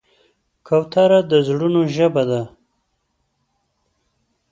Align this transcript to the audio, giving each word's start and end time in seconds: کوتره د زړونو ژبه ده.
کوتره 0.67 1.19
د 1.31 1.33
زړونو 1.47 1.81
ژبه 1.95 2.23
ده. 2.29 2.41